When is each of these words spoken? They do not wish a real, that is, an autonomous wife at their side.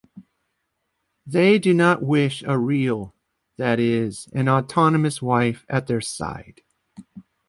They 1.27 1.59
do 1.59 1.75
not 1.75 2.01
wish 2.01 2.41
a 2.47 2.57
real, 2.57 3.13
that 3.57 3.79
is, 3.79 4.27
an 4.33 4.49
autonomous 4.49 5.21
wife 5.21 5.63
at 5.69 5.85
their 5.85 6.01
side. 6.01 6.61